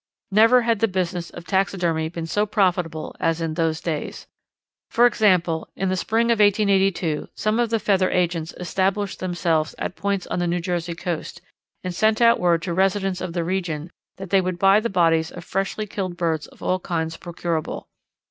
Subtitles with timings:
[0.31, 4.25] Never had the business of taxidermy been so profitable as in those days.
[4.89, 9.95] For example, in the spring of 1882 some of the feather agents established themselves at
[9.95, 11.39] points on the New Jersey coast,
[11.83, 15.29] and sent out word to residents of the region that they would buy the bodies
[15.29, 17.87] of freshly killed birds of all kinds procurable.